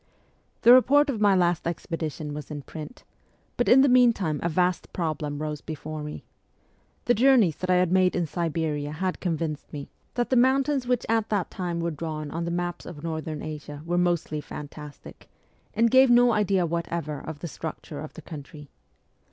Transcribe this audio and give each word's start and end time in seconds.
The 0.63 0.73
report 0.73 1.11
of 1.11 1.21
my 1.21 1.35
last 1.35 1.65
expediton 1.65 2.33
was 2.33 2.49
in 2.49 2.63
print; 2.63 3.03
but 3.55 3.69
in 3.69 3.81
the 3.81 3.87
meantime 3.87 4.39
a 4.41 4.49
vast 4.49 4.91
problem 4.93 5.39
rose 5.39 5.61
before 5.61 6.01
me. 6.01 6.23
The 7.05 7.13
journeys 7.13 7.57
that 7.57 7.69
I 7.69 7.75
had 7.75 7.91
made 7.91 8.15
in 8.15 8.25
Siberia 8.25 8.93
had 8.93 9.19
convinced 9.19 9.71
me 9.71 9.81
B 9.81 9.81
8 9.83 9.85
4 9.91 9.91
MEMOIRS 9.91 9.91
OF 9.91 9.91
A 9.91 10.01
REVOLUTIONIST 10.01 10.15
that 10.15 10.29
the 10.31 10.47
mountains 10.49 10.87
which 10.87 11.17
at 11.17 11.29
that 11.29 11.51
time 11.51 11.79
were 11.81 11.91
drawn 11.91 12.31
on 12.31 12.45
the 12.45 12.49
maps 12.49 12.87
of 12.87 13.03
Northern 13.03 13.43
Asia 13.43 13.83
were 13.85 13.97
mostly 13.99 14.41
fantastic, 14.41 15.29
and 15.75 15.91
gave 15.91 16.09
no 16.09 16.31
idea 16.33 16.65
whatever 16.65 17.19
of 17.19 17.41
the 17.41 17.47
structure 17.47 17.99
of 17.99 18.15
the 18.15 18.23
country. 18.23 18.69